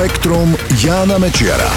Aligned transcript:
Spektrum 0.00 0.56
Jána 0.80 1.20
Mečiara. 1.20 1.68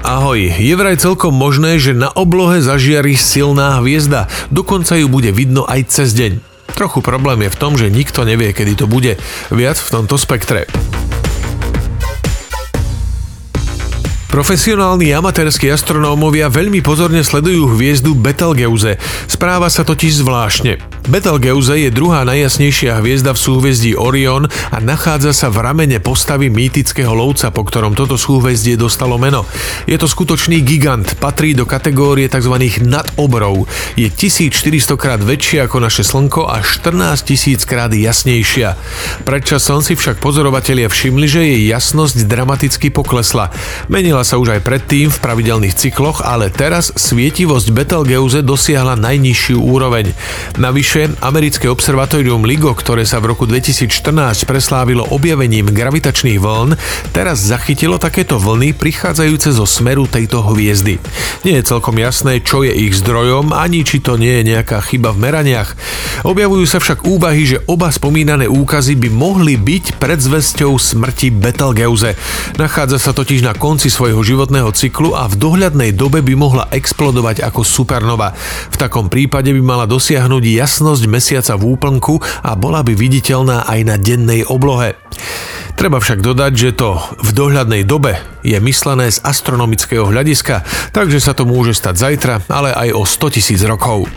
Ahoj, 0.00 0.40
je 0.40 0.72
vraj 0.72 0.96
celkom 0.96 1.36
možné, 1.36 1.76
že 1.76 1.92
na 1.92 2.08
oblohe 2.08 2.64
zažiari 2.64 3.12
silná 3.12 3.76
hviezda, 3.76 4.24
dokonca 4.48 4.96
ju 4.96 5.12
bude 5.12 5.28
vidno 5.36 5.68
aj 5.68 5.92
cez 5.92 6.16
deň. 6.16 6.40
Trochu 6.72 7.04
problém 7.04 7.44
je 7.44 7.52
v 7.52 7.60
tom, 7.60 7.76
že 7.76 7.92
nikto 7.92 8.24
nevie, 8.24 8.56
kedy 8.56 8.72
to 8.72 8.88
bude. 8.88 9.20
Viac 9.52 9.76
v 9.76 9.92
tomto 9.92 10.16
spektre. 10.16 10.64
Profesionálni 14.32 15.12
amatérski 15.12 15.68
astronómovia 15.68 16.48
veľmi 16.48 16.80
pozorne 16.80 17.20
sledujú 17.20 17.76
hviezdu 17.76 18.16
Betelgeuse. 18.16 18.96
Správa 19.28 19.68
sa 19.68 19.84
totiž 19.84 20.24
zvláštne. 20.24 20.80
Betelgeuse 21.02 21.76
je 21.76 21.92
druhá 21.92 22.24
najjasnejšia 22.24 23.02
hviezda 23.04 23.36
v 23.36 23.42
súhvezdí 23.44 23.92
Orion 23.92 24.48
a 24.48 24.78
nachádza 24.80 25.36
sa 25.36 25.52
v 25.52 25.60
ramene 25.60 26.00
postavy 26.00 26.48
mýtického 26.48 27.12
lovca, 27.12 27.52
po 27.52 27.66
ktorom 27.66 27.92
toto 27.92 28.16
súhvezdie 28.16 28.80
dostalo 28.80 29.20
meno. 29.20 29.44
Je 29.84 30.00
to 30.00 30.08
skutočný 30.08 30.64
gigant, 30.64 31.04
patrí 31.20 31.52
do 31.52 31.68
kategórie 31.68 32.30
tzv. 32.30 32.56
nadobrov. 32.88 33.68
Je 34.00 34.08
1400 34.08 34.96
krát 34.96 35.20
väčšia 35.20 35.68
ako 35.68 35.76
naše 35.76 36.06
Slnko 36.06 36.48
a 36.48 36.64
14 36.64 36.88
000 37.60 37.68
krát 37.68 37.92
jasnejšia. 37.92 38.80
Predčasom 39.28 39.84
si 39.84 39.92
však 39.92 40.24
pozorovatelia 40.24 40.88
všimli, 40.88 41.26
že 41.28 41.44
jej 41.44 41.68
jasnosť 41.68 42.24
dramaticky 42.24 42.88
poklesla. 42.94 43.52
Menila 43.92 44.21
sa 44.26 44.40
už 44.40 44.58
aj 44.58 44.64
predtým 44.66 45.10
v 45.10 45.22
pravidelných 45.22 45.78
cykloch, 45.78 46.22
ale 46.26 46.50
teraz 46.50 46.90
svietivosť 46.94 47.70
Betelgeuse 47.70 48.42
dosiahla 48.42 48.98
najnižšiu 48.98 49.58
úroveň. 49.62 50.10
Navyše, 50.58 51.22
americké 51.22 51.70
observatórium 51.70 52.42
LIGO, 52.42 52.74
ktoré 52.74 53.06
sa 53.06 53.22
v 53.22 53.30
roku 53.30 53.46
2014 53.46 54.42
preslávilo 54.42 55.06
objavením 55.14 55.70
gravitačných 55.70 56.42
vln, 56.42 56.74
teraz 57.14 57.46
zachytilo 57.46 58.02
takéto 58.02 58.42
vlny 58.42 58.74
prichádzajúce 58.74 59.54
zo 59.54 59.64
smeru 59.64 60.10
tejto 60.10 60.42
hviezdy. 60.42 60.98
Nie 61.46 61.62
je 61.62 61.68
celkom 61.70 61.96
jasné, 61.96 62.42
čo 62.42 62.66
je 62.66 62.74
ich 62.74 62.98
zdrojom, 62.98 63.54
ani 63.54 63.86
či 63.86 64.02
to 64.02 64.18
nie 64.18 64.42
je 64.42 64.52
nejaká 64.52 64.82
chyba 64.82 65.14
v 65.14 65.22
meraniach. 65.30 65.72
Objavujú 66.26 66.66
sa 66.68 66.82
však 66.82 67.06
úvahy, 67.08 67.46
že 67.46 67.62
oba 67.70 67.88
spomínané 67.88 68.50
úkazy 68.50 68.98
by 68.98 69.08
mohli 69.08 69.54
byť 69.54 69.96
predzvesťou 69.96 70.74
smrti 70.76 71.32
Betelgeuse. 71.32 72.18
Nachádza 72.60 73.00
sa 73.00 73.16
totiž 73.16 73.40
na 73.46 73.56
konci 73.56 73.88
svojho 73.88 74.11
svojho 74.12 74.44
životného 74.44 74.68
cyklu 74.76 75.16
a 75.16 75.24
v 75.24 75.40
dohľadnej 75.40 75.96
dobe 75.96 76.20
by 76.20 76.36
mohla 76.36 76.68
explodovať 76.68 77.48
ako 77.48 77.64
supernova. 77.64 78.36
V 78.68 78.76
takom 78.76 79.08
prípade 79.08 79.48
by 79.56 79.62
mala 79.64 79.88
dosiahnuť 79.88 80.52
jasnosť 80.52 81.08
mesiaca 81.08 81.56
v 81.56 81.72
úplnku 81.72 82.20
a 82.44 82.52
bola 82.52 82.84
by 82.84 82.92
viditeľná 82.92 83.64
aj 83.64 83.80
na 83.88 83.96
dennej 83.96 84.44
oblohe. 84.44 85.00
Treba 85.80 85.96
však 85.96 86.20
dodať, 86.20 86.52
že 86.52 86.76
to 86.76 87.00
v 87.24 87.30
dohľadnej 87.32 87.88
dobe 87.88 88.20
je 88.44 88.60
myslené 88.60 89.08
z 89.08 89.24
astronomického 89.24 90.04
hľadiska, 90.04 90.60
takže 90.92 91.16
sa 91.16 91.32
to 91.32 91.48
môže 91.48 91.72
stať 91.72 91.96
zajtra, 91.96 92.44
ale 92.52 92.68
aj 92.76 92.92
o 92.92 93.08
100 93.08 93.40
tisíc 93.40 93.64
rokov. 93.64 94.12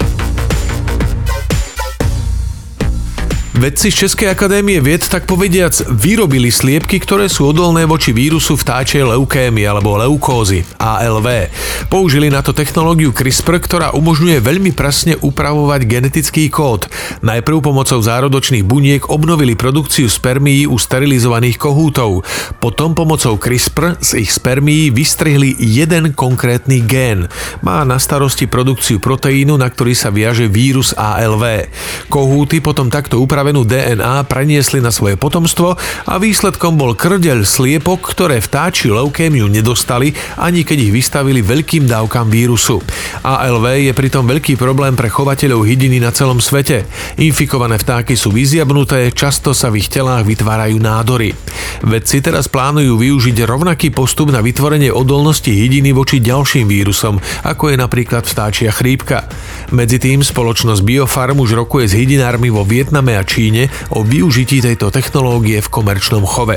Vedci 3.55 3.87
z 3.87 4.03
Českej 4.03 4.35
akadémie 4.35 4.83
vied 4.83 5.07
tak 5.07 5.23
povediac 5.23 5.71
vyrobili 5.87 6.51
sliepky, 6.51 6.99
ktoré 6.99 7.31
sú 7.31 7.55
odolné 7.55 7.87
voči 7.87 8.11
vírusu 8.11 8.59
vtáčej 8.59 9.07
leukémy 9.07 9.63
alebo 9.63 9.95
leukózy 9.95 10.67
ALV. 10.75 11.47
Použili 11.87 12.27
na 12.27 12.43
to 12.43 12.51
technológiu 12.51 13.15
CRISPR, 13.15 13.63
ktorá 13.63 13.87
umožňuje 13.95 14.43
veľmi 14.43 14.75
presne 14.75 15.15
upravovať 15.23 15.87
genetický 15.87 16.51
kód. 16.51 16.91
Najprv 17.23 17.63
pomocou 17.63 17.95
zárodočných 17.95 18.67
buniek 18.67 19.07
obnovili 19.07 19.55
produkciu 19.55 20.11
spermií 20.11 20.67
u 20.67 20.75
sterilizovaných 20.75 21.55
kohútov. 21.55 22.27
Potom 22.59 22.91
pomocou 22.91 23.39
CRISPR 23.39 24.03
z 24.03 24.19
ich 24.19 24.35
spermií 24.35 24.91
vystrihli 24.91 25.55
jeden 25.63 26.11
konkrétny 26.11 26.83
gén. 26.83 27.31
Má 27.63 27.87
na 27.87 28.03
starosti 28.03 28.51
produkciu 28.51 28.99
proteínu, 28.99 29.55
na 29.55 29.71
ktorý 29.71 29.95
sa 29.95 30.11
viaže 30.11 30.51
vírus 30.51 30.91
ALV. 30.91 31.71
Kohúty 32.11 32.59
potom 32.59 32.91
takto 32.91 33.23
upravili 33.23 33.44
upravenú 33.45 33.61
DNA 33.61 34.25
preniesli 34.25 34.81
na 34.81 34.89
svoje 34.89 35.21
potomstvo 35.21 35.77
a 36.09 36.13
výsledkom 36.17 36.81
bol 36.81 36.97
krdeľ 36.97 37.45
sliepok, 37.45 38.01
ktoré 38.01 38.41
vtáči 38.41 38.89
leukémiu 38.89 39.45
nedostali, 39.45 40.17
ani 40.41 40.65
keď 40.65 40.89
ich 40.89 40.95
vystavili 40.97 41.45
veľkým 41.45 41.85
dávkam 41.85 42.25
vírusu. 42.25 42.81
ALV 43.21 43.85
je 43.85 43.93
pritom 43.93 44.25
veľký 44.25 44.57
problém 44.57 44.97
pre 44.97 45.13
chovateľov 45.13 45.61
hydiny 45.61 46.01
na 46.01 46.09
celom 46.09 46.41
svete. 46.41 46.89
Infikované 47.21 47.77
vtáky 47.77 48.17
sú 48.17 48.33
vyziabnuté, 48.33 49.13
často 49.13 49.53
sa 49.53 49.69
v 49.69 49.85
ich 49.85 49.93
telách 49.93 50.25
vytvárajú 50.25 50.81
nádory. 50.81 51.37
Vedci 51.85 52.25
teraz 52.25 52.49
plánujú 52.49 52.97
využiť 52.97 53.45
rovnaký 53.45 53.93
postup 53.93 54.33
na 54.33 54.41
vytvorenie 54.41 54.89
odolnosti 54.89 55.53
hydiny 55.53 55.93
voči 55.93 56.17
ďalším 56.17 56.65
vírusom, 56.65 57.21
ako 57.45 57.69
je 57.69 57.77
napríklad 57.77 58.25
vtáčia 58.25 58.73
chrípka. 58.73 59.29
Medzi 59.69 60.01
tým 60.01 60.25
spoločnosť 60.25 60.81
Biofarm 60.81 61.37
už 61.45 61.53
rokuje 61.53 61.85
s 61.85 61.93
hydinármi 61.93 62.49
vo 62.49 62.65
Vietname 62.65 63.13
a 63.13 63.23
Číne 63.35 63.67
o 63.91 63.99
využití 63.99 64.63
tejto 64.63 64.95
technológie 64.95 65.59
v 65.59 65.67
komerčnom 65.67 66.23
chove. 66.23 66.55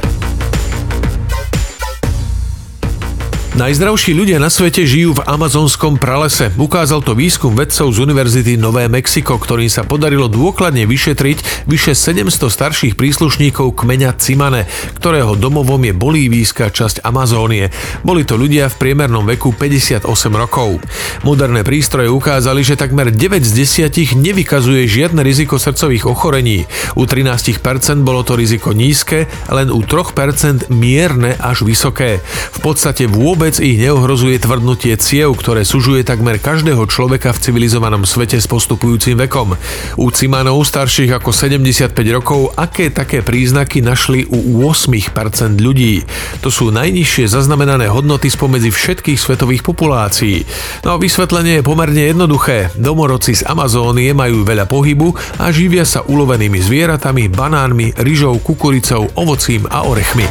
Najzdravší 3.58 4.14
ľudia 4.14 4.38
na 4.38 4.54
svete 4.54 4.86
žijú 4.86 5.18
v 5.18 5.26
amazonskom 5.26 5.98
pralese. 5.98 6.46
Ukázal 6.54 7.02
to 7.02 7.18
výskum 7.18 7.58
vedcov 7.58 7.90
z 7.90 7.98
Univerzity 8.06 8.54
Nové 8.54 8.86
Mexiko, 8.86 9.34
ktorým 9.34 9.66
sa 9.66 9.82
podarilo 9.82 10.30
dôkladne 10.30 10.86
vyšetriť 10.86 11.66
vyše 11.66 11.98
700 11.98 12.38
starších 12.38 12.94
príslušníkov 12.94 13.74
kmeňa 13.74 14.14
Cimane, 14.14 14.70
ktorého 15.02 15.34
domovom 15.34 15.82
je 15.82 15.90
bolívijská 15.90 16.70
časť 16.70 17.02
Amazónie. 17.02 17.74
Boli 18.06 18.22
to 18.22 18.38
ľudia 18.38 18.70
v 18.70 18.78
priemernom 18.78 19.26
veku 19.26 19.50
58 19.50 20.06
rokov. 20.38 20.78
Moderné 21.26 21.66
prístroje 21.66 22.14
ukázali, 22.14 22.62
že 22.62 22.78
takmer 22.78 23.10
9 23.10 23.42
z 23.42 23.90
10 23.90 24.22
nevykazuje 24.22 24.86
žiadne 24.86 25.26
riziko 25.26 25.58
srdcových 25.58 26.06
ochorení. 26.06 26.62
U 26.94 27.10
13% 27.10 27.58
bolo 28.06 28.22
to 28.22 28.38
riziko 28.38 28.70
nízke, 28.70 29.26
len 29.50 29.74
u 29.74 29.82
3% 29.82 30.70
mierne 30.70 31.34
až 31.42 31.66
vysoké. 31.66 32.22
V 32.54 32.58
podstate 32.62 33.10
vôbec 33.10 33.47
Vôbec 33.48 33.64
ich 33.64 33.80
neohrozuje 33.80 34.36
tvrdnutie 34.44 34.92
ciev, 35.00 35.32
ktoré 35.32 35.64
sužuje 35.64 36.04
takmer 36.04 36.36
každého 36.36 36.84
človeka 36.84 37.32
v 37.32 37.48
civilizovanom 37.48 38.04
svete 38.04 38.36
s 38.36 38.44
postupujúcim 38.44 39.16
vekom. 39.24 39.56
U 39.96 40.12
cimanov 40.12 40.68
starších 40.68 41.16
ako 41.16 41.32
75 41.32 41.96
rokov 42.12 42.52
aké 42.60 42.92
také 42.92 43.24
príznaky 43.24 43.80
našli 43.80 44.28
u 44.28 44.60
8% 44.68 45.64
ľudí. 45.64 46.04
To 46.44 46.52
sú 46.52 46.68
najnižšie 46.76 47.24
zaznamenané 47.24 47.88
hodnoty 47.88 48.28
spomedzi 48.28 48.68
všetkých 48.68 49.16
svetových 49.16 49.64
populácií. 49.64 50.44
No 50.84 50.92
a 50.92 51.00
vysvetlenie 51.00 51.64
je 51.64 51.64
pomerne 51.64 52.04
jednoduché. 52.04 52.68
Domorodci 52.76 53.32
z 53.32 53.48
Amazónie 53.48 54.12
majú 54.12 54.44
veľa 54.44 54.68
pohybu 54.68 55.40
a 55.40 55.48
živia 55.48 55.88
sa 55.88 56.04
ulovenými 56.04 56.60
zvieratami, 56.60 57.32
banánmi, 57.32 57.96
ryžou, 57.96 58.44
kukuricou, 58.44 59.08
ovocím 59.16 59.64
a 59.72 59.88
orechmi. 59.88 60.28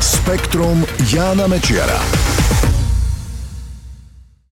Spektrum 0.00 0.86
Jána 1.12 1.46
Mečiara. 1.46 2.37